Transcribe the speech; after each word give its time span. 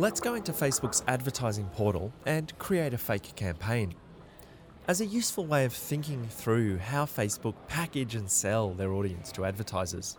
Let's 0.00 0.18
go 0.18 0.34
into 0.34 0.52
Facebook's 0.52 1.02
advertising 1.08 1.66
portal 1.66 2.10
and 2.24 2.58
create 2.58 2.94
a 2.94 2.96
fake 2.96 3.36
campaign. 3.36 3.94
As 4.88 5.02
a 5.02 5.06
useful 5.06 5.44
way 5.44 5.66
of 5.66 5.74
thinking 5.74 6.26
through 6.26 6.78
how 6.78 7.04
Facebook 7.04 7.54
package 7.68 8.14
and 8.14 8.30
sell 8.30 8.70
their 8.70 8.94
audience 8.94 9.30
to 9.32 9.44
advertisers. 9.44 10.16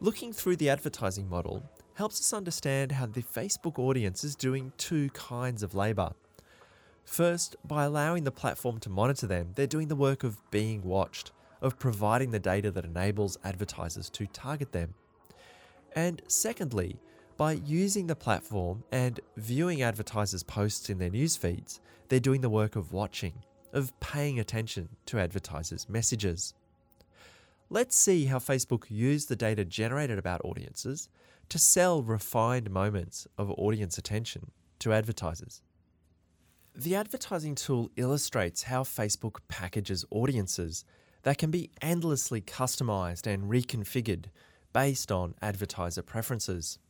Looking 0.00 0.32
through 0.32 0.54
the 0.54 0.70
advertising 0.70 1.28
model 1.28 1.68
helps 1.94 2.20
us 2.20 2.32
understand 2.32 2.92
how 2.92 3.06
the 3.06 3.24
Facebook 3.24 3.76
audience 3.76 4.22
is 4.22 4.36
doing 4.36 4.70
two 4.78 5.10
kinds 5.10 5.64
of 5.64 5.74
labour. 5.74 6.12
First, 7.04 7.56
by 7.64 7.82
allowing 7.82 8.22
the 8.22 8.30
platform 8.30 8.78
to 8.78 8.88
monitor 8.88 9.26
them, 9.26 9.50
they're 9.56 9.66
doing 9.66 9.88
the 9.88 9.96
work 9.96 10.22
of 10.22 10.48
being 10.52 10.84
watched, 10.84 11.32
of 11.60 11.80
providing 11.80 12.30
the 12.30 12.38
data 12.38 12.70
that 12.70 12.84
enables 12.84 13.36
advertisers 13.42 14.08
to 14.10 14.28
target 14.28 14.70
them. 14.70 14.94
And 15.96 16.22
secondly, 16.28 17.00
by 17.38 17.52
using 17.52 18.08
the 18.08 18.16
platform 18.16 18.82
and 18.90 19.20
viewing 19.36 19.80
advertisers' 19.80 20.42
posts 20.42 20.90
in 20.90 20.98
their 20.98 21.08
news 21.08 21.36
feeds, 21.36 21.80
they're 22.08 22.18
doing 22.18 22.40
the 22.40 22.50
work 22.50 22.74
of 22.74 22.92
watching, 22.92 23.32
of 23.72 23.98
paying 24.00 24.40
attention 24.40 24.88
to 25.06 25.20
advertisers' 25.20 25.88
messages. 25.88 26.52
Let's 27.70 27.96
see 27.96 28.24
how 28.24 28.40
Facebook 28.40 28.86
used 28.88 29.28
the 29.28 29.36
data 29.36 29.64
generated 29.64 30.18
about 30.18 30.44
audiences 30.44 31.08
to 31.48 31.60
sell 31.60 32.02
refined 32.02 32.70
moments 32.72 33.28
of 33.38 33.52
audience 33.52 33.98
attention 33.98 34.50
to 34.80 34.92
advertisers. 34.92 35.62
The 36.74 36.96
advertising 36.96 37.54
tool 37.54 37.90
illustrates 37.96 38.64
how 38.64 38.82
Facebook 38.82 39.36
packages 39.46 40.04
audiences 40.10 40.84
that 41.22 41.38
can 41.38 41.52
be 41.52 41.70
endlessly 41.80 42.40
customized 42.40 43.28
and 43.28 43.44
reconfigured 43.44 44.24
based 44.72 45.12
on 45.12 45.34
advertiser 45.40 46.02
preferences. 46.02 46.80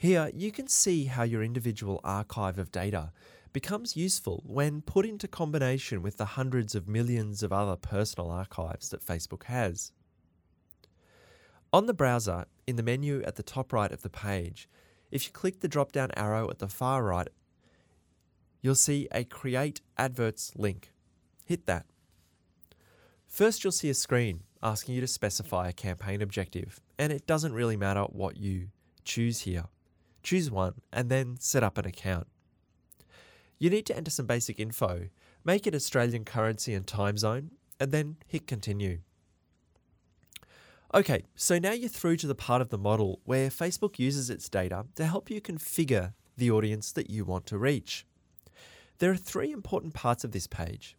Here, 0.00 0.30
you 0.34 0.50
can 0.50 0.66
see 0.66 1.04
how 1.04 1.24
your 1.24 1.42
individual 1.42 2.00
archive 2.02 2.58
of 2.58 2.72
data 2.72 3.12
becomes 3.52 3.98
useful 3.98 4.42
when 4.46 4.80
put 4.80 5.04
into 5.04 5.28
combination 5.28 6.00
with 6.00 6.16
the 6.16 6.24
hundreds 6.24 6.74
of 6.74 6.88
millions 6.88 7.42
of 7.42 7.52
other 7.52 7.76
personal 7.76 8.30
archives 8.30 8.88
that 8.88 9.04
Facebook 9.04 9.44
has. 9.44 9.92
On 11.70 11.84
the 11.84 11.92
browser, 11.92 12.46
in 12.66 12.76
the 12.76 12.82
menu 12.82 13.22
at 13.24 13.36
the 13.36 13.42
top 13.42 13.74
right 13.74 13.92
of 13.92 14.00
the 14.00 14.08
page, 14.08 14.70
if 15.10 15.26
you 15.26 15.32
click 15.32 15.60
the 15.60 15.68
drop 15.68 15.92
down 15.92 16.10
arrow 16.16 16.48
at 16.48 16.60
the 16.60 16.68
far 16.68 17.04
right 17.04 17.28
you'll 18.62 18.74
see 18.74 19.06
a 19.12 19.24
Create 19.24 19.82
Adverts 19.98 20.52
link. 20.56 20.92
Hit 21.44 21.66
that. 21.66 21.84
First, 23.26 23.62
you'll 23.62 23.70
see 23.70 23.90
a 23.90 23.94
screen 23.94 24.44
asking 24.62 24.94
you 24.94 25.02
to 25.02 25.06
specify 25.06 25.68
a 25.68 25.74
campaign 25.74 26.22
objective, 26.22 26.80
and 26.98 27.12
it 27.12 27.26
doesn't 27.26 27.52
really 27.52 27.76
matter 27.76 28.04
what 28.04 28.38
you 28.38 28.68
choose 29.04 29.40
here. 29.40 29.66
Choose 30.22 30.50
one 30.50 30.74
and 30.92 31.08
then 31.08 31.36
set 31.38 31.62
up 31.62 31.78
an 31.78 31.86
account. 31.86 32.26
You 33.58 33.70
need 33.70 33.86
to 33.86 33.96
enter 33.96 34.10
some 34.10 34.26
basic 34.26 34.58
info, 34.58 35.08
make 35.44 35.66
it 35.66 35.74
Australian 35.74 36.24
currency 36.24 36.74
and 36.74 36.86
time 36.86 37.18
zone, 37.18 37.50
and 37.78 37.92
then 37.92 38.16
hit 38.26 38.46
continue. 38.46 39.00
Okay, 40.92 41.24
so 41.36 41.58
now 41.58 41.72
you're 41.72 41.88
through 41.88 42.16
to 42.16 42.26
the 42.26 42.34
part 42.34 42.60
of 42.60 42.70
the 42.70 42.78
model 42.78 43.20
where 43.24 43.48
Facebook 43.48 43.98
uses 43.98 44.28
its 44.28 44.48
data 44.48 44.86
to 44.96 45.06
help 45.06 45.30
you 45.30 45.40
configure 45.40 46.14
the 46.36 46.50
audience 46.50 46.90
that 46.92 47.10
you 47.10 47.24
want 47.24 47.46
to 47.46 47.58
reach. 47.58 48.06
There 48.98 49.12
are 49.12 49.16
three 49.16 49.52
important 49.52 49.94
parts 49.94 50.24
of 50.24 50.32
this 50.32 50.46
page. 50.46 50.96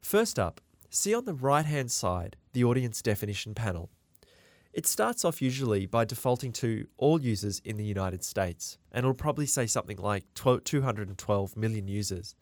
First 0.00 0.38
up, 0.38 0.60
see 0.88 1.14
on 1.14 1.24
the 1.24 1.34
right 1.34 1.66
hand 1.66 1.90
side 1.90 2.36
the 2.52 2.64
audience 2.64 3.02
definition 3.02 3.54
panel. 3.54 3.90
It 4.72 4.86
starts 4.86 5.22
off 5.22 5.42
usually 5.42 5.84
by 5.84 6.06
defaulting 6.06 6.52
to 6.52 6.86
all 6.96 7.20
users 7.20 7.60
in 7.62 7.76
the 7.76 7.84
United 7.84 8.24
States, 8.24 8.78
and 8.90 9.04
it'll 9.04 9.12
probably 9.12 9.44
say 9.44 9.66
something 9.66 9.98
like 9.98 10.24
212 10.34 11.56
million 11.56 11.88
users. 11.88 12.34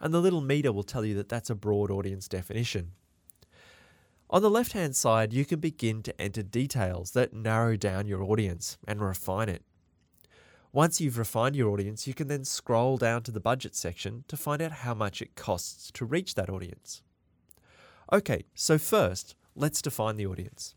And 0.00 0.14
the 0.14 0.20
little 0.20 0.40
meter 0.40 0.72
will 0.72 0.84
tell 0.84 1.04
you 1.04 1.14
that 1.16 1.28
that's 1.28 1.50
a 1.50 1.56
broad 1.56 1.90
audience 1.90 2.28
definition. 2.28 2.92
On 4.30 4.42
the 4.42 4.50
left 4.50 4.72
hand 4.72 4.94
side, 4.94 5.32
you 5.32 5.44
can 5.44 5.58
begin 5.58 6.02
to 6.04 6.20
enter 6.20 6.42
details 6.42 7.10
that 7.12 7.34
narrow 7.34 7.76
down 7.76 8.06
your 8.06 8.22
audience 8.22 8.78
and 8.86 9.00
refine 9.00 9.48
it. 9.48 9.64
Once 10.72 11.00
you've 11.00 11.18
refined 11.18 11.54
your 11.56 11.70
audience, 11.70 12.06
you 12.06 12.14
can 12.14 12.28
then 12.28 12.44
scroll 12.44 12.96
down 12.96 13.22
to 13.24 13.32
the 13.32 13.40
budget 13.40 13.74
section 13.74 14.24
to 14.28 14.36
find 14.36 14.62
out 14.62 14.72
how 14.72 14.94
much 14.94 15.20
it 15.20 15.34
costs 15.34 15.90
to 15.90 16.04
reach 16.04 16.34
that 16.34 16.48
audience. 16.48 17.02
Okay, 18.10 18.44
so 18.54 18.78
first, 18.78 19.34
let's 19.54 19.82
define 19.82 20.16
the 20.16 20.26
audience. 20.26 20.74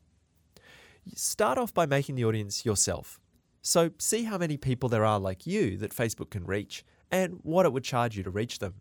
Start 1.14 1.58
off 1.58 1.74
by 1.74 1.86
making 1.86 2.16
the 2.16 2.26
audience 2.26 2.66
yourself. 2.66 3.20
So, 3.62 3.92
see 3.98 4.24
how 4.24 4.38
many 4.38 4.58
people 4.58 4.90
there 4.90 5.06
are 5.06 5.20
like 5.20 5.46
you 5.48 5.78
that 5.78 5.96
Facebook 5.96 6.30
can 6.30 6.46
reach 6.46 6.84
and 7.12 7.40
what 7.44 7.66
it 7.66 7.74
would 7.74 7.84
charge 7.84 8.18
you 8.18 8.24
to 8.24 8.30
reach 8.30 8.60
them. 8.60 8.76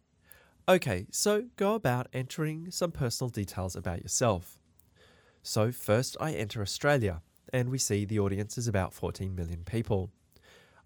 Okay, 0.68 1.06
so 1.10 1.44
go 1.56 1.74
about 1.74 2.08
entering 2.12 2.70
some 2.70 2.90
personal 2.90 3.28
details 3.28 3.76
about 3.76 4.02
yourself. 4.02 4.58
So, 5.42 5.70
first 5.70 6.16
I 6.20 6.32
enter 6.32 6.62
Australia, 6.62 7.22
and 7.52 7.68
we 7.68 7.78
see 7.78 8.04
the 8.04 8.18
audience 8.18 8.56
is 8.56 8.66
about 8.66 8.94
14 8.94 9.34
million 9.34 9.62
people. 9.64 10.10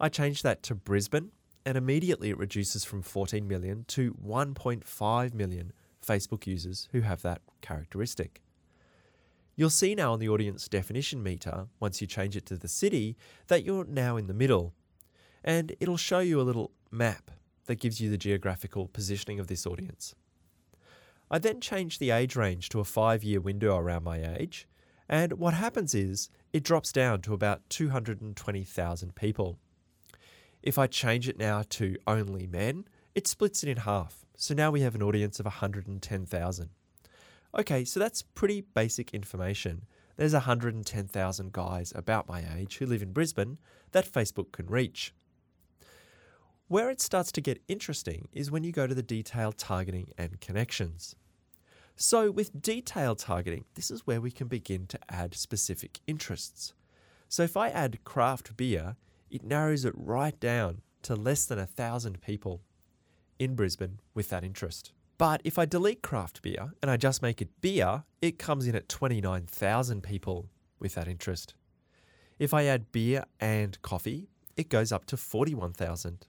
I 0.01 0.09
change 0.09 0.43
that 0.43 0.63
to 0.65 0.75
Brisbane, 0.75 1.31
and 1.65 1.79
immediately 1.79 2.31
it 2.31 2.39
reduces 2.39 2.85
from 2.85 3.03
14 3.03 3.47
million 3.47 3.85
to 3.89 4.15
1.5 4.15 5.35
million 5.35 5.73
Facebook 6.05 6.47
users 6.47 6.89
who 6.93 7.03
have 7.03 7.23
that 7.23 7.43
characteristic. 7.61 8.43
You'll 9.59 9.71
see 9.71 9.97
now 9.97 10.13
on 10.13 10.21
the 10.21 10.29
audience 10.29 10.69
definition 10.69 11.21
meter, 11.21 11.67
once 11.81 12.01
you 12.01 12.07
change 12.07 12.37
it 12.37 12.47
to 12.47 12.57
the 12.57 12.69
city, 12.69 13.17
that 13.49 13.65
you're 13.65 13.85
now 13.85 14.17
in 14.17 14.29
the 14.29 14.33
middle. 14.33 14.73
And 15.43 15.75
it'll 15.81 15.97
show 15.97 16.21
you 16.21 16.41
a 16.41 16.43
little 16.43 16.71
map 16.93 17.33
that 17.67 17.81
gives 17.81 18.01
you 18.01 18.09
the 18.09 18.17
geographical 18.17 18.87
positioning 18.87 19.41
of 19.41 19.49
this 19.49 19.67
audience. 19.67 20.15
I 21.29 21.41
then 21.41 21.61
change 21.61 21.99
the 21.99 22.13
age 22.13 22.37
range 22.37 22.69
to 22.69 22.79
a 22.79 22.85
five 22.85 23.25
year 23.25 23.41
window 23.41 23.77
around 23.77 24.05
my 24.05 24.25
age, 24.39 24.69
and 25.09 25.33
what 25.33 25.55
happens 25.55 25.93
is 25.93 26.31
it 26.53 26.63
drops 26.63 26.93
down 26.93 27.21
to 27.23 27.35
about 27.35 27.69
220,000 27.69 29.17
people. 29.17 29.59
If 30.63 30.79
I 30.79 30.87
change 30.87 31.29
it 31.29 31.37
now 31.37 31.65
to 31.71 31.97
only 32.07 32.47
men, 32.47 32.85
it 33.13 33.27
splits 33.27 33.65
it 33.65 33.69
in 33.69 33.79
half. 33.79 34.25
So 34.37 34.55
now 34.55 34.71
we 34.71 34.83
have 34.83 34.95
an 34.95 35.03
audience 35.03 35.41
of 35.41 35.47
110,000. 35.47 36.71
Okay, 37.59 37.85
so 37.85 37.99
that's 37.99 38.23
pretty 38.23 38.61
basic 38.61 39.13
information. 39.13 39.85
There's 40.17 40.33
110,000 40.33 41.53
guys 41.53 41.93
about 41.97 42.29
my 42.29 42.45
age 42.57 42.77
who 42.77 42.87
live 42.87 43.03
in 43.03 43.13
Brisbane 43.13 43.59
that 43.91 44.11
Facebook 44.11 44.53
can 44.53 44.67
reach. 44.67 45.13
Where 46.69 46.89
it 46.89 47.01
starts 47.01 47.33
to 47.33 47.41
get 47.41 47.61
interesting 47.67 48.29
is 48.33 48.49
when 48.49 48.63
you 48.63 48.71
go 48.71 48.87
to 48.87 48.95
the 48.95 49.03
detailed 49.03 49.59
targeting 49.59 50.13
and 50.17 50.41
connections. 50.41 51.17
So, 51.97 52.31
with 52.31 52.63
detailed 52.63 53.19
targeting, 53.19 53.65
this 53.75 53.91
is 53.91 54.07
where 54.07 54.21
we 54.21 54.31
can 54.31 54.47
begin 54.47 54.87
to 54.87 55.01
add 55.09 55.35
specific 55.35 55.99
interests. 56.07 56.75
So, 57.29 57.43
if 57.43 57.57
I 57.57 57.71
add 57.71 58.05
craft 58.05 58.57
beer, 58.57 58.95
it 59.31 59.43
narrows 59.43 59.85
it 59.85 59.95
right 59.97 60.39
down 60.39 60.83
to 61.03 61.17
less 61.17 61.45
than 61.45 61.59
a 61.59 61.67
thousand 61.67 62.21
people 62.21 62.61
in 63.41 63.57
Brisbane 63.57 63.99
with 64.15 64.29
that 64.29 64.45
interest. 64.45 64.93
But 65.19 65.41
if 65.43 65.59
I 65.59 65.67
delete 65.67 66.01
craft 66.01 66.43
beer 66.43 66.73
and 66.81 66.91
I 66.91 66.97
just 66.97 67.23
make 67.23 67.43
it 67.43 67.61
beer, 67.61 68.05
it 68.23 68.39
comes 68.39 68.69
in 68.69 68.77
at 68.77 68.89
29,000 68.89 70.03
people 70.03 70.49
with 70.79 70.95
that 70.95 71.09
interest. 71.09 71.55
If 72.39 72.55
I 72.55 72.67
add 72.67 72.93
beer 72.93 73.25
and 73.41 73.81
coffee, 73.83 74.29
it 74.57 74.69
goes 74.69 74.93
up 74.93 75.07
to 75.07 75.17
41,000. 75.17 76.27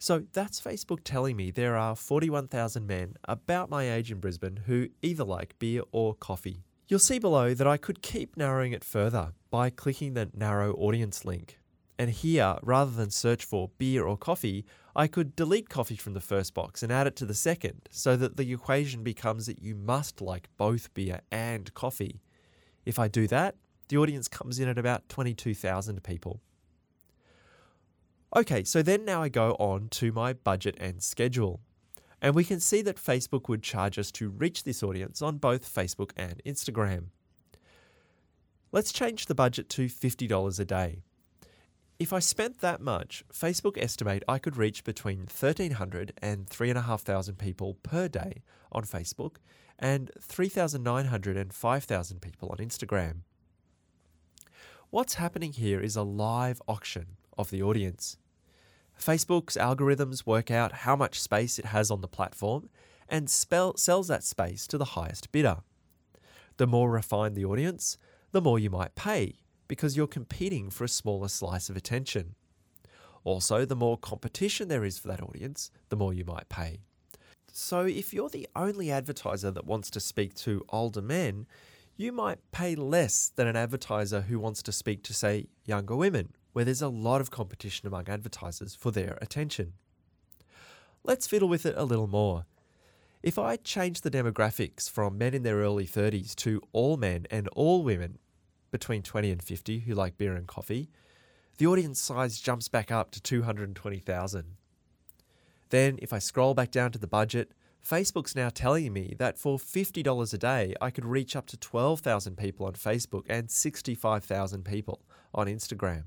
So 0.00 0.24
that's 0.32 0.60
Facebook 0.60 1.00
telling 1.04 1.36
me 1.36 1.52
there 1.52 1.76
are 1.76 1.94
41,000 1.94 2.84
men 2.84 3.14
about 3.26 3.70
my 3.70 3.88
age 3.92 4.10
in 4.10 4.18
Brisbane 4.18 4.62
who 4.66 4.88
either 5.00 5.22
like 5.22 5.56
beer 5.60 5.82
or 5.92 6.14
coffee. 6.14 6.64
You'll 6.88 6.98
see 6.98 7.20
below 7.20 7.54
that 7.54 7.66
I 7.66 7.76
could 7.76 8.02
keep 8.02 8.36
narrowing 8.36 8.72
it 8.72 8.82
further 8.82 9.32
by 9.50 9.70
clicking 9.70 10.14
the 10.14 10.30
narrow 10.34 10.72
audience 10.74 11.24
link. 11.24 11.60
And 11.98 12.10
here, 12.10 12.56
rather 12.62 12.90
than 12.90 13.10
search 13.10 13.44
for 13.44 13.70
beer 13.78 14.04
or 14.04 14.16
coffee, 14.16 14.64
I 14.96 15.06
could 15.06 15.36
delete 15.36 15.68
coffee 15.68 15.96
from 15.96 16.14
the 16.14 16.20
first 16.20 16.54
box 16.54 16.82
and 16.82 16.92
add 16.92 17.06
it 17.06 17.16
to 17.16 17.26
the 17.26 17.34
second, 17.34 17.88
so 17.90 18.16
that 18.16 18.36
the 18.36 18.52
equation 18.52 19.02
becomes 19.02 19.46
that 19.46 19.62
you 19.62 19.74
must 19.74 20.20
like 20.20 20.48
both 20.56 20.92
beer 20.94 21.20
and 21.30 21.72
coffee. 21.74 22.20
If 22.84 22.98
I 22.98 23.08
do 23.08 23.26
that, 23.28 23.56
the 23.88 23.96
audience 23.98 24.28
comes 24.28 24.58
in 24.58 24.68
at 24.68 24.78
about 24.78 25.08
22,000 25.08 26.02
people. 26.02 26.40
Okay, 28.34 28.64
so 28.64 28.82
then 28.82 29.04
now 29.04 29.22
I 29.22 29.28
go 29.28 29.52
on 29.60 29.88
to 29.90 30.10
my 30.10 30.32
budget 30.32 30.76
and 30.80 31.00
schedule. 31.02 31.60
And 32.20 32.34
we 32.34 32.42
can 32.42 32.58
see 32.58 32.82
that 32.82 32.96
Facebook 32.96 33.48
would 33.48 33.62
charge 33.62 33.98
us 33.98 34.10
to 34.12 34.30
reach 34.30 34.64
this 34.64 34.82
audience 34.82 35.22
on 35.22 35.36
both 35.36 35.72
Facebook 35.72 36.10
and 36.16 36.42
Instagram. 36.44 37.08
Let's 38.72 38.92
change 38.92 39.26
the 39.26 39.34
budget 39.34 39.68
to 39.70 39.86
$50 39.86 40.58
a 40.58 40.64
day. 40.64 41.02
If 41.96 42.12
I 42.12 42.18
spent 42.18 42.58
that 42.58 42.80
much, 42.80 43.24
Facebook 43.32 43.78
estimate 43.80 44.24
I 44.26 44.38
could 44.38 44.56
reach 44.56 44.82
between 44.82 45.20
1,300 45.20 46.12
and 46.20 46.48
3,500 46.48 47.38
people 47.38 47.74
per 47.84 48.08
day 48.08 48.42
on 48.72 48.82
Facebook 48.82 49.36
and 49.78 50.10
3,900 50.20 51.36
and 51.36 51.54
5,000 51.54 52.20
people 52.20 52.48
on 52.48 52.58
Instagram. 52.58 53.18
What's 54.90 55.14
happening 55.14 55.52
here 55.52 55.80
is 55.80 55.94
a 55.94 56.02
live 56.02 56.60
auction 56.66 57.16
of 57.38 57.50
the 57.50 57.62
audience. 57.62 58.16
Facebook's 59.00 59.56
algorithms 59.56 60.26
work 60.26 60.50
out 60.50 60.72
how 60.72 60.96
much 60.96 61.20
space 61.20 61.60
it 61.60 61.66
has 61.66 61.92
on 61.92 62.00
the 62.00 62.08
platform 62.08 62.70
and 63.08 63.30
spell, 63.30 63.76
sells 63.76 64.08
that 64.08 64.24
space 64.24 64.66
to 64.66 64.78
the 64.78 64.96
highest 64.96 65.30
bidder. 65.30 65.58
The 66.56 66.66
more 66.66 66.90
refined 66.90 67.36
the 67.36 67.44
audience, 67.44 67.98
the 68.32 68.40
more 68.40 68.58
you 68.58 68.70
might 68.70 68.96
pay 68.96 69.34
because 69.68 69.96
you're 69.96 70.06
competing 70.06 70.70
for 70.70 70.84
a 70.84 70.88
smaller 70.88 71.28
slice 71.28 71.68
of 71.68 71.76
attention. 71.76 72.34
Also, 73.24 73.64
the 73.64 73.76
more 73.76 73.96
competition 73.96 74.68
there 74.68 74.84
is 74.84 74.98
for 74.98 75.08
that 75.08 75.22
audience, 75.22 75.70
the 75.88 75.96
more 75.96 76.12
you 76.12 76.24
might 76.24 76.48
pay. 76.48 76.80
So, 77.52 77.86
if 77.86 78.12
you're 78.12 78.28
the 78.28 78.48
only 78.54 78.90
advertiser 78.90 79.50
that 79.50 79.64
wants 79.64 79.88
to 79.90 80.00
speak 80.00 80.34
to 80.36 80.64
older 80.68 81.00
men, 81.00 81.46
you 81.96 82.12
might 82.12 82.38
pay 82.50 82.74
less 82.74 83.30
than 83.34 83.46
an 83.46 83.56
advertiser 83.56 84.22
who 84.22 84.38
wants 84.38 84.62
to 84.64 84.72
speak 84.72 85.02
to, 85.04 85.14
say, 85.14 85.46
younger 85.64 85.94
women, 85.94 86.34
where 86.52 86.64
there's 86.64 86.82
a 86.82 86.88
lot 86.88 87.20
of 87.20 87.30
competition 87.30 87.86
among 87.86 88.08
advertisers 88.08 88.74
for 88.74 88.90
their 88.90 89.18
attention. 89.22 89.74
Let's 91.04 91.26
fiddle 91.26 91.48
with 91.48 91.64
it 91.64 91.74
a 91.76 91.84
little 91.84 92.06
more. 92.06 92.46
If 93.22 93.38
I 93.38 93.56
change 93.56 94.00
the 94.00 94.10
demographics 94.10 94.90
from 94.90 95.16
men 95.16 95.32
in 95.32 95.44
their 95.44 95.56
early 95.56 95.86
30s 95.86 96.34
to 96.36 96.60
all 96.72 96.96
men 96.96 97.26
and 97.30 97.48
all 97.48 97.82
women 97.82 98.18
between 98.74 99.02
20 99.02 99.30
and 99.30 99.40
50 99.40 99.78
who 99.78 99.94
like 99.94 100.18
beer 100.18 100.34
and 100.34 100.48
coffee, 100.48 100.90
the 101.58 101.66
audience 101.68 102.00
size 102.00 102.40
jumps 102.40 102.66
back 102.66 102.90
up 102.90 103.12
to 103.12 103.22
220,000. 103.22 104.56
Then, 105.70 105.96
if 106.02 106.12
I 106.12 106.18
scroll 106.18 106.54
back 106.54 106.72
down 106.72 106.90
to 106.90 106.98
the 106.98 107.06
budget, 107.06 107.52
Facebook's 107.88 108.34
now 108.34 108.48
telling 108.48 108.92
me 108.92 109.14
that 109.20 109.38
for 109.38 109.58
$50 109.58 110.34
a 110.34 110.38
day, 110.38 110.74
I 110.80 110.90
could 110.90 111.04
reach 111.04 111.36
up 111.36 111.46
to 111.46 111.56
12,000 111.56 112.36
people 112.36 112.66
on 112.66 112.72
Facebook 112.72 113.26
and 113.28 113.48
65,000 113.48 114.64
people 114.64 115.02
on 115.32 115.46
Instagram. 115.46 116.06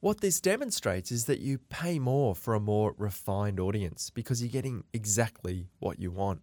What 0.00 0.22
this 0.22 0.40
demonstrates 0.40 1.12
is 1.12 1.26
that 1.26 1.40
you 1.40 1.58
pay 1.68 1.98
more 1.98 2.34
for 2.34 2.54
a 2.54 2.60
more 2.60 2.94
refined 2.96 3.60
audience 3.60 4.08
because 4.08 4.40
you're 4.40 4.50
getting 4.50 4.84
exactly 4.94 5.68
what 5.80 5.98
you 6.00 6.10
want. 6.10 6.40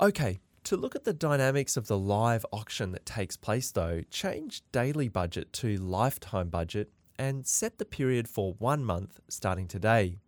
Okay, 0.00 0.40
to 0.70 0.76
look 0.76 0.94
at 0.94 1.02
the 1.02 1.12
dynamics 1.12 1.76
of 1.76 1.88
the 1.88 1.98
live 1.98 2.46
auction 2.52 2.92
that 2.92 3.04
takes 3.04 3.36
place 3.36 3.72
though, 3.72 4.02
change 4.08 4.62
daily 4.70 5.08
budget 5.08 5.52
to 5.52 5.76
lifetime 5.78 6.48
budget 6.48 6.92
and 7.18 7.44
set 7.44 7.78
the 7.78 7.84
period 7.84 8.28
for 8.28 8.52
one 8.52 8.84
month 8.84 9.18
starting 9.28 9.66
today. 9.66 10.20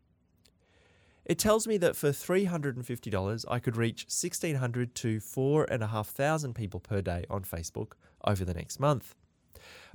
It 1.25 1.39
tells 1.39 1.69
me 1.69 1.77
that 1.77 1.95
for 1.95 2.09
$350, 2.09 3.45
I 3.49 3.61
could 3.61 3.77
reach 3.77 4.09
1,600 4.09 4.97
to 4.97 5.21
4,500 5.21 6.55
people 6.57 6.81
per 6.81 7.01
day 7.01 7.25
on 7.31 7.45
Facebook 7.45 7.93
over 8.25 8.45
the 8.45 8.55
next 8.55 8.81
month. 8.81 9.15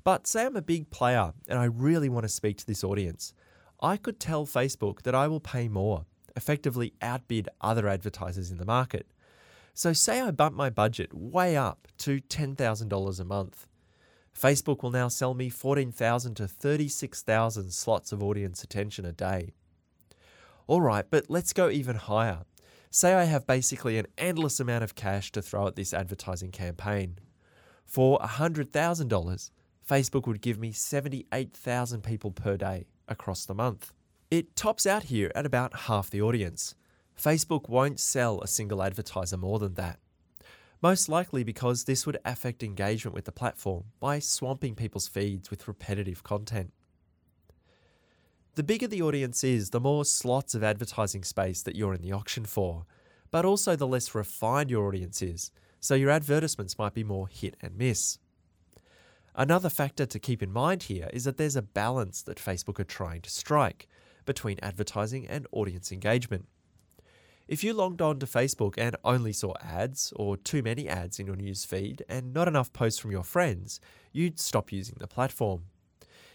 But 0.06 0.28
say 0.28 0.46
I'm 0.46 0.56
a 0.56 0.62
big 0.62 0.90
player 0.90 1.34
and 1.50 1.60
I 1.60 1.66
really 1.66 2.08
want 2.08 2.24
to 2.24 2.30
speak 2.30 2.56
to 2.60 2.66
this 2.66 2.86
audience. 2.86 3.34
I 3.82 3.98
could 3.98 4.18
tell 4.18 4.46
Facebook 4.46 5.02
that 5.02 5.14
I 5.14 5.28
will 5.28 5.42
pay 5.42 5.68
more, 5.68 6.06
effectively 6.38 6.94
outbid 7.02 7.50
other 7.60 7.90
advertisers 7.90 8.50
in 8.50 8.60
the 8.60 8.66
market. 8.66 9.08
So, 9.78 9.94
say 9.94 10.20
I 10.22 10.32
bump 10.32 10.56
my 10.56 10.72
budget 10.72 11.14
way 11.14 11.56
up 11.56 11.88
to 12.00 12.20
$10,000 12.20 13.20
a 13.20 13.24
month. 13.24 13.68
Facebook 14.36 14.82
will 14.82 14.90
now 14.90 15.08
sell 15.08 15.36
me 15.36 15.50
14,000 15.50 16.34
to 16.34 16.48
36,000 16.48 17.72
slots 17.72 18.12
of 18.12 18.24
audience 18.24 18.64
attention 18.64 19.06
a 19.06 19.12
day. 19.12 19.54
All 20.66 20.82
right, 20.82 21.06
but 21.08 21.30
let's 21.30 21.54
go 21.54 21.70
even 21.70 21.96
higher. 21.96 22.40
Say 22.90 23.14
I 23.14 23.26
have 23.26 23.46
basically 23.46 24.00
an 24.00 24.08
endless 24.18 24.60
amount 24.60 24.84
of 24.84 24.96
cash 24.96 25.32
to 25.34 25.44
throw 25.44 25.68
at 25.68 25.76
this 25.76 25.94
advertising 25.94 26.50
campaign. 26.50 27.20
For 27.86 28.18
$100,000, 28.18 29.52
Facebook 29.88 30.26
would 30.26 30.42
give 30.42 30.58
me 30.58 30.72
78,000 30.72 32.02
people 32.02 32.32
per 32.32 32.58
day 32.58 32.88
across 33.08 33.46
the 33.46 33.54
month. 33.54 33.94
It 34.32 34.56
tops 34.56 34.88
out 34.88 35.04
here 35.04 35.32
at 35.36 35.46
about 35.46 35.82
half 35.82 36.10
the 36.10 36.24
audience. 36.24 36.74
Facebook 37.22 37.68
won't 37.68 38.00
sell 38.00 38.42
a 38.42 38.48
single 38.48 38.84
advertiser 38.84 39.38
more 39.38 39.60
than 39.60 39.74
that. 39.74 40.00
Most 40.82 41.10
likely 41.10 41.44
because 41.44 41.84
this 41.84 42.06
would 42.06 42.20
affect 42.24 42.62
engagement 42.62 43.16
with 43.16 43.26
the 43.26 43.32
platform 43.32 43.86
by 44.00 44.20
swamping 44.20 44.76
people's 44.76 45.08
feeds 45.08 45.50
with 45.50 45.68
repetitive 45.68 46.24
content. 46.24 46.72
The 48.54 48.64
bigger 48.64 48.88
the 48.88 49.02
audience 49.02 49.44
is, 49.44 49.72
the 49.72 49.80
more 49.80 50.06
slots 50.06 50.54
of 50.54 50.64
advertising 50.64 51.24
space 51.24 51.64
that 51.64 51.76
you're 51.76 51.94
in 51.94 52.02
the 52.02 52.12
auction 52.12 52.46
for, 52.46 52.86
but 53.32 53.46
also 53.46 53.76
the 53.76 53.88
less 53.88 54.14
refined 54.14 54.70
your 54.70 54.88
audience 54.88 55.22
is, 55.22 55.52
so 55.80 55.96
your 55.96 56.10
advertisements 56.10 56.78
might 56.78 56.94
be 56.94 57.04
more 57.04 57.28
hit 57.28 57.56
and 57.62 57.78
miss. 57.78 58.20
Another 59.36 59.70
factor 59.70 60.08
to 60.08 60.20
keep 60.20 60.42
in 60.42 60.52
mind 60.52 60.84
here 60.84 61.10
is 61.14 61.24
that 61.26 61.38
there's 61.38 61.56
a 61.56 61.62
balance 61.62 62.24
that 62.24 62.38
Facebook 62.38 62.80
are 62.80 62.84
trying 62.84 63.22
to 63.22 63.30
strike 63.30 63.88
between 64.26 64.60
advertising 64.62 65.28
and 65.28 65.46
audience 65.52 65.92
engagement. 65.92 66.48
If 67.48 67.64
you 67.64 67.72
logged 67.72 68.02
on 68.02 68.20
to 68.20 68.26
Facebook 68.26 68.74
and 68.78 68.98
only 69.06 69.32
saw 69.32 69.54
ads 69.62 70.12
or 70.18 70.36
too 70.36 70.62
many 70.62 70.90
ads 70.90 71.18
in 71.18 71.28
your 71.28 71.38
news 71.38 71.64
feed 71.64 72.04
and 72.10 72.34
not 72.34 72.50
enough 72.50 72.74
posts 72.74 73.00
from 73.00 73.12
your 73.12 73.24
friends, 73.24 73.80
you'd 74.12 74.38
stop 74.38 74.74
using 74.74 74.98
the 75.00 75.08
platform. 75.08 75.64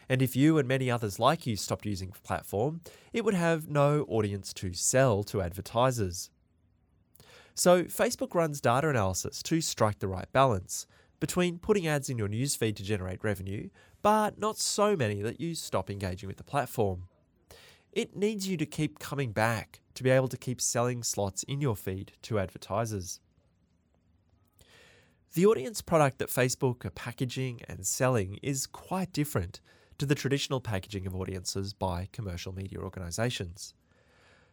And 0.09 0.23
if 0.23 0.35
you 0.35 0.57
and 0.57 0.67
many 0.67 0.91
others 0.91 1.19
like 1.19 1.47
you 1.47 1.55
stopped 1.57 1.85
using 1.85 2.09
the 2.09 2.21
platform, 2.21 2.81
it 3.13 3.27
would 3.27 3.35
have 3.35 3.69
no 3.69 4.07
audience 4.09 4.55
to 4.55 4.73
sell 4.73 5.23
to 5.25 5.43
advertisers. 5.43 6.31
So, 7.55 7.85
Facebook 7.85 8.35
runs 8.35 8.63
data 8.63 8.89
analysis 8.89 9.43
to 9.43 9.61
strike 9.61 9.99
the 9.99 10.09
right 10.09 10.33
balance 10.33 10.87
between 11.21 11.59
putting 11.59 11.87
ads 11.87 12.09
in 12.09 12.17
your 12.17 12.29
newsfeed 12.29 12.75
to 12.77 12.83
generate 12.83 13.23
revenue, 13.23 13.69
but 14.01 14.39
not 14.39 14.57
so 14.57 14.97
many 14.97 15.21
that 15.21 15.41
you 15.41 15.55
stop 15.55 15.91
engaging 15.91 16.27
with 16.27 16.39
the 16.39 16.45
platform. 16.45 17.05
It 17.93 18.17
needs 18.17 18.49
you 18.49 18.57
to 18.57 18.65
keep 18.65 18.99
coming 18.99 19.33
back 19.33 19.81
to 19.95 20.03
be 20.03 20.09
able 20.09 20.29
to 20.29 20.39
keep 20.39 20.63
selling 20.63 21.03
slots 21.03 21.43
in 21.43 21.61
your 21.61 21.77
feed 21.77 22.13
to 22.23 22.39
advertisers. 22.39 23.21
The 25.35 25.45
audience 25.45 25.83
product 25.83 26.19
that 26.19 26.31
Facebook 26.31 26.87
are 26.87 26.91
packaging 26.91 27.61
and 27.69 27.87
selling 27.87 28.39
is 28.43 28.67
quite 28.67 29.13
different 29.13 29.61
to 29.99 30.07
the 30.07 30.15
traditional 30.15 30.61
packaging 30.61 31.07
of 31.07 31.15
audiences 31.15 31.75
by 31.75 32.09
commercial 32.13 32.55
media 32.55 32.79
organisations. 32.79 33.75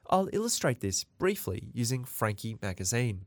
I'll 0.09 0.30
illustrate 0.33 0.81
this 0.81 1.06
briefly 1.06 1.69
using 1.74 2.03
Frankie 2.03 2.57
Magazine. 2.62 3.25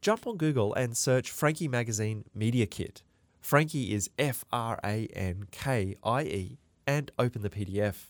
Jump 0.00 0.26
on 0.26 0.36
Google 0.36 0.74
and 0.74 0.96
search 0.96 1.30
Frankie 1.30 1.68
Magazine 1.68 2.24
Media 2.34 2.66
Kit. 2.66 3.02
Frankie 3.40 3.94
is 3.94 4.10
F 4.18 4.44
R 4.52 4.80
A 4.84 5.06
N 5.12 5.46
K 5.52 5.94
I 6.02 6.22
E 6.22 6.58
and 6.86 7.12
open 7.18 7.42
the 7.42 7.50
PDF. 7.50 8.06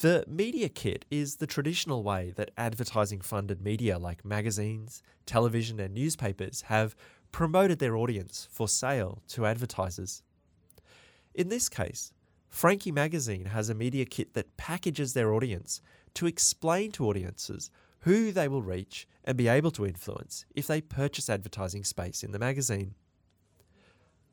The 0.00 0.24
media 0.26 0.70
kit 0.70 1.04
is 1.10 1.36
the 1.36 1.46
traditional 1.46 2.02
way 2.02 2.32
that 2.36 2.52
advertising 2.56 3.20
funded 3.20 3.60
media 3.60 3.98
like 3.98 4.24
magazines, 4.24 5.02
television, 5.26 5.78
and 5.78 5.92
newspapers 5.92 6.62
have 6.62 6.96
promoted 7.32 7.80
their 7.80 7.98
audience 7.98 8.48
for 8.50 8.66
sale 8.66 9.20
to 9.28 9.44
advertisers. 9.44 10.22
In 11.34 11.50
this 11.50 11.68
case, 11.68 12.14
Frankie 12.48 12.90
Magazine 12.90 13.44
has 13.44 13.68
a 13.68 13.74
media 13.74 14.06
kit 14.06 14.32
that 14.32 14.56
packages 14.56 15.12
their 15.12 15.34
audience 15.34 15.82
to 16.14 16.26
explain 16.26 16.92
to 16.92 17.06
audiences 17.06 17.70
who 18.00 18.32
they 18.32 18.48
will 18.48 18.62
reach 18.62 19.06
and 19.22 19.36
be 19.36 19.48
able 19.48 19.70
to 19.72 19.84
influence 19.86 20.46
if 20.54 20.66
they 20.66 20.80
purchase 20.80 21.28
advertising 21.28 21.84
space 21.84 22.24
in 22.24 22.32
the 22.32 22.38
magazine. 22.38 22.94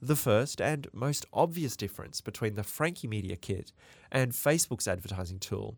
The 0.01 0.15
first 0.15 0.61
and 0.61 0.87
most 0.93 1.25
obvious 1.33 1.75
difference 1.75 2.21
between 2.21 2.53
the 2.53 2.63
Frankie 2.63 3.07
Media 3.07 3.35
Kit 3.35 3.71
and 4.11 4.31
Facebook's 4.31 4.87
advertising 4.87 5.39
tool 5.39 5.75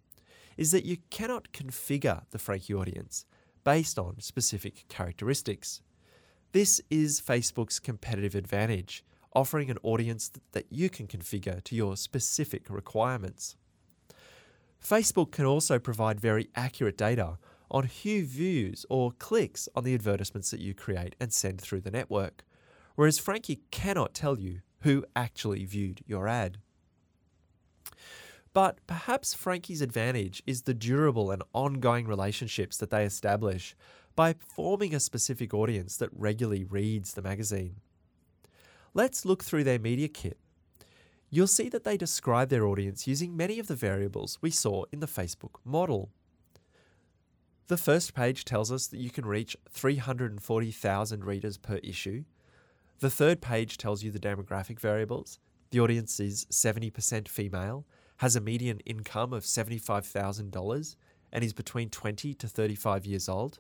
is 0.57 0.71
that 0.71 0.83
you 0.83 0.97
cannot 1.09 1.53
configure 1.53 2.23
the 2.31 2.39
Frankie 2.39 2.73
audience 2.73 3.25
based 3.63 3.97
on 3.97 4.19
specific 4.19 4.85
characteristics. 4.89 5.81
This 6.51 6.81
is 6.89 7.21
Facebook's 7.21 7.79
competitive 7.79 8.35
advantage, 8.35 9.05
offering 9.33 9.69
an 9.69 9.77
audience 9.83 10.31
that 10.51 10.65
you 10.69 10.89
can 10.89 11.07
configure 11.07 11.63
to 11.63 11.75
your 11.75 11.95
specific 11.95 12.65
requirements. 12.69 13.55
Facebook 14.83 15.31
can 15.31 15.45
also 15.45 15.79
provide 15.79 16.19
very 16.19 16.49
accurate 16.55 16.97
data 16.97 17.37
on 17.71 17.89
who 18.03 18.25
views 18.25 18.85
or 18.89 19.13
clicks 19.13 19.69
on 19.75 19.85
the 19.85 19.93
advertisements 19.93 20.51
that 20.51 20.59
you 20.59 20.73
create 20.73 21.15
and 21.21 21.31
send 21.31 21.61
through 21.61 21.81
the 21.81 21.91
network 21.91 22.43
whereas 22.99 23.17
Frankie 23.17 23.61
cannot 23.71 24.13
tell 24.13 24.37
you 24.37 24.59
who 24.81 25.05
actually 25.15 25.63
viewed 25.63 26.01
your 26.05 26.27
ad. 26.27 26.57
But 28.51 28.85
perhaps 28.87 29.33
Frankie's 29.33 29.81
advantage 29.81 30.43
is 30.45 30.63
the 30.63 30.73
durable 30.73 31.31
and 31.31 31.41
ongoing 31.53 32.07
relationships 32.07 32.75
that 32.75 32.89
they 32.89 33.05
establish 33.05 33.73
by 34.17 34.33
forming 34.33 34.93
a 34.93 34.99
specific 34.99 35.53
audience 35.53 35.95
that 35.95 36.09
regularly 36.11 36.65
reads 36.65 37.13
the 37.13 37.21
magazine. 37.21 37.77
Let's 38.93 39.23
look 39.23 39.45
through 39.45 39.63
their 39.63 39.79
media 39.79 40.09
kit. 40.09 40.37
You'll 41.29 41.47
see 41.47 41.69
that 41.69 41.85
they 41.85 41.95
describe 41.95 42.49
their 42.49 42.67
audience 42.67 43.07
using 43.07 43.37
many 43.37 43.59
of 43.59 43.67
the 43.67 43.77
variables 43.77 44.37
we 44.41 44.51
saw 44.51 44.83
in 44.91 44.99
the 44.99 45.07
Facebook 45.07 45.61
model. 45.63 46.09
The 47.67 47.77
first 47.77 48.13
page 48.13 48.43
tells 48.43 48.73
us 48.73 48.87
that 48.87 48.99
you 48.99 49.09
can 49.09 49.25
reach 49.25 49.55
340,000 49.69 51.23
readers 51.23 51.57
per 51.57 51.77
issue, 51.77 52.25
the 52.99 53.09
third 53.09 53.41
page 53.41 53.77
tells 53.77 54.03
you 54.03 54.11
the 54.11 54.19
demographic 54.19 54.79
variables. 54.79 55.39
The 55.71 55.79
audience 55.79 56.19
is 56.19 56.45
70% 56.45 57.27
female, 57.27 57.85
has 58.17 58.35
a 58.35 58.41
median 58.41 58.79
income 58.81 59.33
of 59.33 59.43
$75,000, 59.43 60.95
and 61.31 61.43
is 61.43 61.53
between 61.53 61.89
20 61.89 62.33
to 62.33 62.47
35 62.47 63.05
years 63.05 63.29
old. 63.29 63.59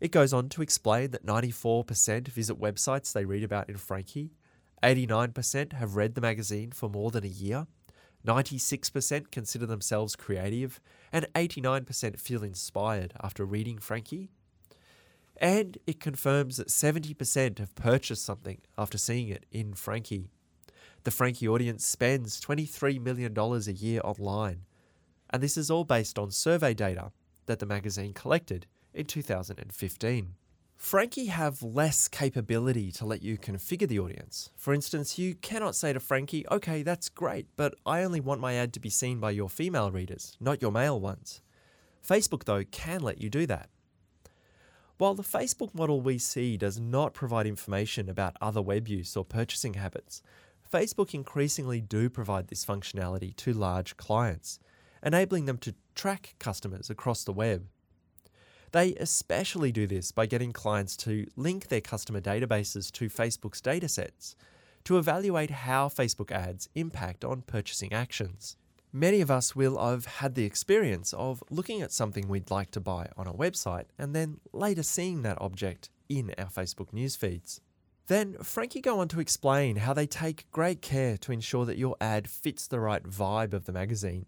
It 0.00 0.12
goes 0.12 0.32
on 0.32 0.48
to 0.50 0.62
explain 0.62 1.12
that 1.12 1.24
94% 1.24 2.28
visit 2.28 2.60
websites 2.60 3.12
they 3.12 3.24
read 3.24 3.44
about 3.44 3.68
in 3.68 3.76
Frankie, 3.76 4.32
89% 4.82 5.74
have 5.74 5.96
read 5.96 6.14
the 6.14 6.20
magazine 6.20 6.72
for 6.72 6.88
more 6.88 7.10
than 7.10 7.24
a 7.24 7.28
year, 7.28 7.66
96% 8.26 9.30
consider 9.30 9.66
themselves 9.66 10.16
creative, 10.16 10.80
and 11.12 11.26
89% 11.34 12.18
feel 12.18 12.42
inspired 12.42 13.14
after 13.22 13.44
reading 13.44 13.78
Frankie. 13.78 14.30
And 15.42 15.76
it 15.88 15.98
confirms 15.98 16.58
that 16.58 16.68
70% 16.68 17.58
have 17.58 17.74
purchased 17.74 18.24
something 18.24 18.60
after 18.78 18.96
seeing 18.96 19.28
it 19.28 19.44
in 19.50 19.74
Frankie. 19.74 20.30
The 21.02 21.10
Frankie 21.10 21.48
audience 21.48 21.84
spends 21.84 22.40
$23 22.40 23.00
million 23.00 23.36
a 23.36 23.72
year 23.72 24.00
online, 24.04 24.60
and 25.30 25.42
this 25.42 25.56
is 25.56 25.68
all 25.68 25.82
based 25.82 26.16
on 26.16 26.30
survey 26.30 26.74
data 26.74 27.10
that 27.46 27.58
the 27.58 27.66
magazine 27.66 28.12
collected 28.12 28.66
in 28.94 29.06
2015. 29.06 30.34
Frankie 30.76 31.26
have 31.26 31.60
less 31.60 32.06
capability 32.06 32.92
to 32.92 33.04
let 33.04 33.22
you 33.22 33.36
configure 33.36 33.88
the 33.88 33.98
audience. 33.98 34.50
For 34.56 34.72
instance, 34.72 35.18
you 35.18 35.34
cannot 35.34 35.74
say 35.74 35.92
to 35.92 35.98
Frankie, 35.98 36.46
okay, 36.52 36.84
that's 36.84 37.08
great, 37.08 37.46
but 37.56 37.74
I 37.84 38.04
only 38.04 38.20
want 38.20 38.40
my 38.40 38.54
ad 38.54 38.72
to 38.74 38.80
be 38.80 38.90
seen 38.90 39.18
by 39.18 39.32
your 39.32 39.50
female 39.50 39.90
readers, 39.90 40.36
not 40.38 40.62
your 40.62 40.70
male 40.70 41.00
ones. 41.00 41.40
Facebook, 42.06 42.44
though, 42.44 42.64
can 42.70 43.00
let 43.00 43.20
you 43.20 43.28
do 43.28 43.44
that. 43.46 43.70
While 45.02 45.14
the 45.14 45.24
Facebook 45.24 45.74
model 45.74 46.00
we 46.00 46.18
see 46.18 46.56
does 46.56 46.78
not 46.78 47.12
provide 47.12 47.44
information 47.44 48.08
about 48.08 48.36
other 48.40 48.62
web 48.62 48.86
use 48.86 49.16
or 49.16 49.24
purchasing 49.24 49.74
habits, 49.74 50.22
Facebook 50.72 51.12
increasingly 51.12 51.80
do 51.80 52.08
provide 52.08 52.46
this 52.46 52.64
functionality 52.64 53.34
to 53.38 53.52
large 53.52 53.96
clients, 53.96 54.60
enabling 55.02 55.46
them 55.46 55.58
to 55.58 55.74
track 55.96 56.36
customers 56.38 56.88
across 56.88 57.24
the 57.24 57.32
web. 57.32 57.66
They 58.70 58.94
especially 58.94 59.72
do 59.72 59.88
this 59.88 60.12
by 60.12 60.26
getting 60.26 60.52
clients 60.52 60.96
to 60.98 61.26
link 61.34 61.66
their 61.66 61.80
customer 61.80 62.20
databases 62.20 62.92
to 62.92 63.10
Facebook's 63.10 63.60
datasets 63.60 64.36
to 64.84 64.98
evaluate 64.98 65.50
how 65.50 65.88
Facebook 65.88 66.30
ads 66.30 66.68
impact 66.76 67.24
on 67.24 67.42
purchasing 67.42 67.92
actions. 67.92 68.56
Many 68.92 69.20
of 69.20 69.30
us 69.30 69.56
will 69.56 69.78
have 69.78 70.04
had 70.04 70.34
the 70.34 70.44
experience 70.44 71.12
of 71.14 71.42
looking 71.50 71.80
at 71.80 71.92
something 71.92 72.28
we'd 72.28 72.50
like 72.50 72.70
to 72.72 72.80
buy 72.80 73.08
on 73.16 73.26
a 73.26 73.32
website 73.32 73.86
and 73.98 74.14
then 74.14 74.38
later 74.52 74.82
seeing 74.82 75.22
that 75.22 75.40
object 75.40 75.90
in 76.08 76.34
our 76.36 76.46
Facebook 76.46 76.92
news 76.92 77.16
feeds. 77.16 77.60
Then 78.08 78.36
Frankie 78.42 78.80
go 78.80 79.00
on 79.00 79.08
to 79.08 79.20
explain 79.20 79.76
how 79.76 79.94
they 79.94 80.06
take 80.06 80.50
great 80.50 80.82
care 80.82 81.16
to 81.18 81.32
ensure 81.32 81.64
that 81.64 81.78
your 81.78 81.96
ad 82.00 82.28
fits 82.28 82.66
the 82.66 82.80
right 82.80 83.02
vibe 83.04 83.54
of 83.54 83.64
the 83.64 83.72
magazine 83.72 84.26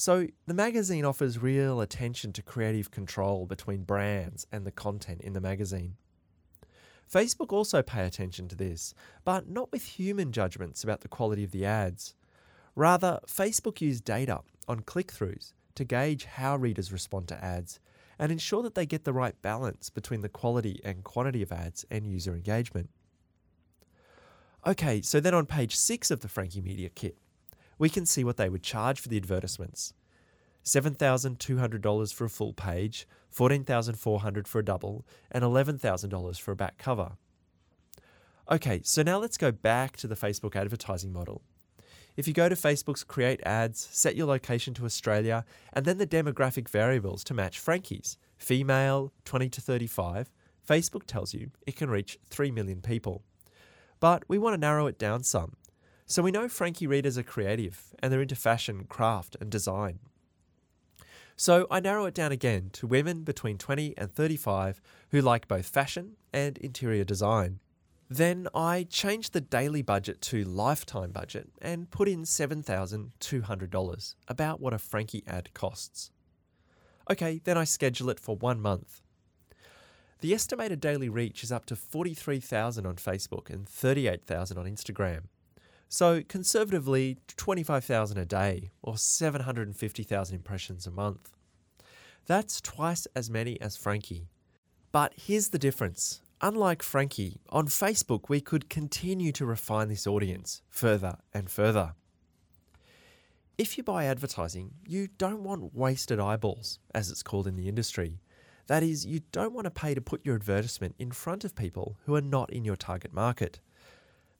so, 0.00 0.28
the 0.46 0.54
magazine 0.54 1.04
offers 1.04 1.42
real 1.42 1.82
attention 1.82 2.32
to 2.32 2.42
creative 2.42 2.90
control 2.90 3.44
between 3.44 3.82
brands 3.82 4.46
and 4.50 4.64
the 4.64 4.70
content 4.70 5.20
in 5.20 5.34
the 5.34 5.42
magazine. 5.42 5.96
Facebook 7.12 7.52
also 7.52 7.82
pay 7.82 8.06
attention 8.06 8.48
to 8.48 8.56
this, 8.56 8.94
but 9.24 9.46
not 9.46 9.70
with 9.70 9.84
human 9.84 10.32
judgments 10.32 10.82
about 10.82 11.02
the 11.02 11.08
quality 11.08 11.44
of 11.44 11.50
the 11.50 11.66
ads. 11.66 12.14
Rather, 12.80 13.20
Facebook 13.26 13.82
use 13.82 14.00
data 14.00 14.40
on 14.66 14.80
click 14.80 15.12
throughs 15.12 15.52
to 15.74 15.84
gauge 15.84 16.24
how 16.24 16.56
readers 16.56 16.90
respond 16.90 17.28
to 17.28 17.44
ads 17.44 17.78
and 18.18 18.32
ensure 18.32 18.62
that 18.62 18.74
they 18.74 18.86
get 18.86 19.04
the 19.04 19.12
right 19.12 19.34
balance 19.42 19.90
between 19.90 20.22
the 20.22 20.30
quality 20.30 20.80
and 20.82 21.04
quantity 21.04 21.42
of 21.42 21.52
ads 21.52 21.84
and 21.90 22.06
user 22.06 22.34
engagement. 22.34 22.88
Okay, 24.66 25.02
so 25.02 25.20
then 25.20 25.34
on 25.34 25.44
page 25.44 25.76
6 25.76 26.10
of 26.10 26.20
the 26.20 26.28
Frankie 26.28 26.62
Media 26.62 26.88
Kit, 26.88 27.18
we 27.76 27.90
can 27.90 28.06
see 28.06 28.24
what 28.24 28.38
they 28.38 28.48
would 28.48 28.62
charge 28.62 28.98
for 28.98 29.10
the 29.10 29.18
advertisements. 29.18 29.92
$7,200 30.64 32.14
for 32.14 32.24
a 32.24 32.30
full 32.30 32.54
page, 32.54 33.06
$14,400 33.30 34.46
for 34.46 34.58
a 34.58 34.64
double, 34.64 35.04
and 35.30 35.44
$11,000 35.44 36.40
for 36.40 36.52
a 36.52 36.56
back 36.56 36.78
cover. 36.78 37.18
Okay, 38.50 38.80
so 38.82 39.02
now 39.02 39.18
let's 39.18 39.36
go 39.36 39.52
back 39.52 39.98
to 39.98 40.06
the 40.06 40.16
Facebook 40.16 40.56
advertising 40.56 41.12
model. 41.12 41.42
If 42.16 42.28
you 42.28 42.34
go 42.34 42.48
to 42.48 42.54
Facebook's 42.54 43.04
Create 43.04 43.40
Ads, 43.44 43.88
set 43.90 44.16
your 44.16 44.26
location 44.26 44.74
to 44.74 44.84
Australia, 44.84 45.44
and 45.72 45.84
then 45.84 45.98
the 45.98 46.06
demographic 46.06 46.68
variables 46.68 47.24
to 47.24 47.34
match 47.34 47.58
Frankie's 47.58 48.18
female, 48.36 49.12
20 49.24 49.48
to 49.50 49.60
35, 49.60 50.30
Facebook 50.68 51.04
tells 51.06 51.34
you 51.34 51.50
it 51.66 51.76
can 51.76 51.90
reach 51.90 52.18
3 52.30 52.50
million 52.50 52.80
people. 52.80 53.22
But 54.00 54.24
we 54.28 54.38
want 54.38 54.54
to 54.54 54.60
narrow 54.60 54.86
it 54.86 54.98
down 54.98 55.22
some 55.22 55.56
so 56.10 56.22
we 56.22 56.32
know 56.32 56.48
Frankie 56.48 56.88
readers 56.88 57.16
are 57.16 57.22
creative 57.22 57.94
and 58.00 58.12
they're 58.12 58.20
into 58.20 58.34
fashion, 58.34 58.84
craft, 58.88 59.36
and 59.40 59.48
design. 59.48 60.00
So 61.36 61.68
I 61.70 61.78
narrow 61.78 62.04
it 62.06 62.14
down 62.14 62.32
again 62.32 62.70
to 62.72 62.88
women 62.88 63.22
between 63.22 63.58
20 63.58 63.94
and 63.96 64.12
35 64.12 64.82
who 65.12 65.20
like 65.20 65.46
both 65.46 65.68
fashion 65.68 66.16
and 66.32 66.58
interior 66.58 67.04
design. 67.04 67.60
Then 68.12 68.48
I 68.52 68.88
change 68.90 69.30
the 69.30 69.40
daily 69.40 69.82
budget 69.82 70.20
to 70.22 70.42
lifetime 70.42 71.12
budget 71.12 71.48
and 71.62 71.88
put 71.88 72.08
in 72.08 72.24
$7,200, 72.24 74.14
about 74.26 74.60
what 74.60 74.72
a 74.74 74.78
Frankie 74.78 75.22
ad 75.28 75.54
costs. 75.54 76.10
Okay, 77.08 77.40
then 77.44 77.56
I 77.56 77.62
schedule 77.62 78.10
it 78.10 78.18
for 78.18 78.34
one 78.34 78.60
month. 78.60 79.02
The 80.22 80.34
estimated 80.34 80.80
daily 80.80 81.08
reach 81.08 81.44
is 81.44 81.52
up 81.52 81.66
to 81.66 81.76
43,000 81.76 82.84
on 82.84 82.96
Facebook 82.96 83.48
and 83.48 83.68
38,000 83.68 84.58
on 84.58 84.66
Instagram. 84.66 85.26
So, 85.88 86.22
conservatively, 86.28 87.18
25,000 87.36 88.18
a 88.18 88.24
day 88.24 88.72
or 88.82 88.98
750,000 88.98 90.34
impressions 90.34 90.84
a 90.84 90.90
month. 90.90 91.30
That's 92.26 92.60
twice 92.60 93.06
as 93.14 93.30
many 93.30 93.60
as 93.60 93.76
Frankie. 93.76 94.26
But 94.90 95.14
here's 95.16 95.50
the 95.50 95.58
difference. 95.60 96.22
Unlike 96.42 96.82
Frankie, 96.82 97.42
on 97.50 97.66
Facebook 97.66 98.30
we 98.30 98.40
could 98.40 98.70
continue 98.70 99.30
to 99.32 99.44
refine 99.44 99.90
this 99.90 100.06
audience 100.06 100.62
further 100.70 101.18
and 101.34 101.50
further. 101.50 101.92
If 103.58 103.76
you 103.76 103.84
buy 103.84 104.06
advertising, 104.06 104.70
you 104.86 105.08
don't 105.18 105.42
want 105.42 105.74
wasted 105.74 106.18
eyeballs, 106.18 106.78
as 106.94 107.10
it's 107.10 107.22
called 107.22 107.46
in 107.46 107.56
the 107.56 107.68
industry. 107.68 108.20
That 108.68 108.82
is, 108.82 109.04
you 109.04 109.20
don't 109.32 109.52
want 109.52 109.66
to 109.66 109.70
pay 109.70 109.92
to 109.92 110.00
put 110.00 110.24
your 110.24 110.34
advertisement 110.34 110.94
in 110.98 111.10
front 111.10 111.44
of 111.44 111.54
people 111.54 111.98
who 112.06 112.14
are 112.14 112.22
not 112.22 112.50
in 112.50 112.64
your 112.64 112.76
target 112.76 113.12
market. 113.12 113.60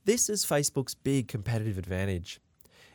This 0.05 0.27
is 0.27 0.43
Facebook's 0.43 0.95
big 0.95 1.27
competitive 1.27 1.77
advantage. 1.77 2.39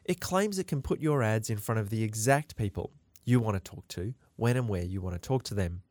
It 0.04 0.20
claims 0.20 0.58
it 0.58 0.66
can 0.66 0.82
put 0.82 0.98
your 0.98 1.22
ads 1.22 1.48
in 1.48 1.58
front 1.58 1.78
of 1.78 1.90
the 1.90 2.02
exact 2.02 2.56
people 2.56 2.90
you 3.24 3.38
want 3.38 3.56
to 3.56 3.70
talk 3.70 3.86
to 3.88 4.14
when 4.34 4.56
and 4.56 4.68
where 4.68 4.82
you 4.82 5.00
want 5.00 5.14
to 5.14 5.20
talk 5.20 5.44
to 5.44 5.54
them. 5.54 5.82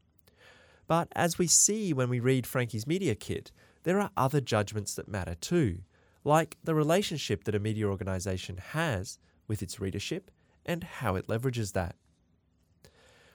But 0.88 1.08
as 1.15 1.38
we 1.38 1.48
see 1.48 1.94
when 1.94 2.10
we 2.10 2.20
read 2.20 2.46
Frankie's 2.46 2.88
Media 2.88 3.15
Kit, 3.15 3.51
there 3.84 4.00
are 4.00 4.12
other 4.15 4.42
judgments 4.42 4.96
that 4.96 5.08
matter 5.08 5.36
too, 5.36 5.80
like 6.24 6.58
the 6.63 6.75
relationship 6.75 7.44
that 7.44 7.56
a 7.56 7.60
media 7.60 7.88
organisation 7.88 8.58
has 8.58 9.20
with 9.48 9.62
its 9.62 9.80
readership 9.80 10.32
and 10.65 10.84
how 10.84 11.15
it 11.15 11.27
leverages 11.27 11.74
that. 11.74 11.96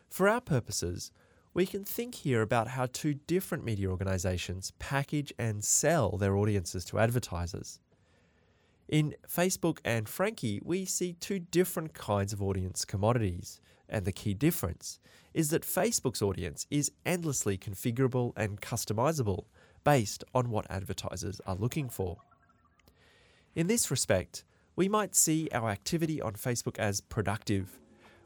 For 0.08 0.28
our 0.28 0.40
purposes, 0.40 1.12
we 1.54 1.66
can 1.66 1.84
think 1.84 2.16
here 2.16 2.42
about 2.42 2.68
how 2.68 2.86
two 2.86 3.14
different 3.14 3.64
media 3.64 3.88
organizations 3.88 4.72
package 4.78 5.32
and 5.38 5.64
sell 5.64 6.16
their 6.16 6.36
audiences 6.36 6.84
to 6.86 6.98
advertisers. 6.98 7.80
In 8.88 9.14
Facebook 9.28 9.78
and 9.84 10.08
Frankie, 10.08 10.60
we 10.64 10.84
see 10.84 11.12
two 11.12 11.38
different 11.38 11.94
kinds 11.94 12.32
of 12.32 12.42
audience 12.42 12.84
commodities, 12.84 13.60
and 13.90 14.04
the 14.04 14.12
key 14.12 14.34
difference 14.34 14.98
is 15.34 15.50
that 15.50 15.62
Facebook's 15.62 16.22
audience 16.22 16.66
is 16.70 16.90
endlessly 17.04 17.58
configurable 17.58 18.32
and 18.36 18.60
customizable 18.60 19.44
based 19.84 20.24
on 20.34 20.50
what 20.50 20.70
advertisers 20.70 21.40
are 21.46 21.54
looking 21.54 21.88
for. 21.88 22.18
In 23.54 23.66
this 23.66 23.90
respect, 23.90 24.44
we 24.76 24.88
might 24.88 25.14
see 25.14 25.48
our 25.52 25.68
activity 25.68 26.20
on 26.22 26.34
Facebook 26.34 26.78
as 26.78 27.00
productive 27.00 27.80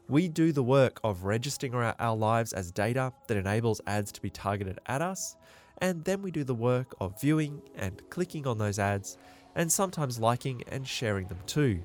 we 0.07 0.27
do 0.27 0.51
the 0.51 0.63
work 0.63 0.99
of 1.03 1.23
registering 1.23 1.73
our, 1.73 1.95
our 1.97 2.15
lives 2.15 2.53
as 2.53 2.71
data 2.71 3.11
that 3.27 3.37
enables 3.37 3.81
ads 3.87 4.11
to 4.11 4.21
be 4.21 4.29
targeted 4.29 4.79
at 4.85 5.01
us, 5.01 5.35
and 5.79 6.03
then 6.03 6.21
we 6.21 6.29
do 6.29 6.43
the 6.43 6.53
work 6.53 6.93
of 7.01 7.19
viewing 7.19 7.59
and 7.75 8.07
clicking 8.11 8.45
on 8.45 8.59
those 8.59 8.77
ads, 8.77 9.17
and 9.55 9.71
sometimes 9.71 10.19
liking 10.19 10.61
and 10.67 10.87
sharing 10.87 11.27
them 11.27 11.39
too. 11.47 11.81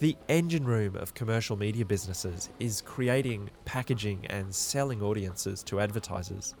The 0.00 0.16
engine 0.28 0.64
room 0.64 0.96
of 0.96 1.14
commercial 1.14 1.56
media 1.56 1.84
businesses 1.84 2.50
is 2.58 2.80
creating, 2.80 3.50
packaging, 3.64 4.26
and 4.26 4.52
selling 4.52 5.00
audiences 5.00 5.62
to 5.64 5.80
advertisers. 5.80 6.56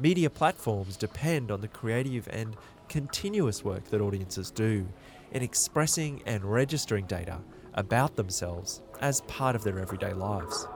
Media 0.00 0.30
platforms 0.30 0.96
depend 0.96 1.50
on 1.50 1.60
the 1.60 1.68
creative 1.68 2.26
and 2.32 2.56
continuous 2.88 3.62
work 3.62 3.84
that 3.90 4.00
audiences 4.00 4.50
do 4.50 4.88
in 5.32 5.42
expressing 5.42 6.22
and 6.24 6.42
registering 6.42 7.04
data 7.04 7.38
about 7.74 8.16
themselves 8.16 8.80
as 9.00 9.20
part 9.22 9.54
of 9.54 9.62
their 9.62 9.78
everyday 9.78 10.14
lives. 10.14 10.66